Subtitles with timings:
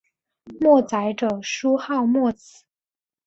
[0.59, 2.63] 墨翟着书号墨子。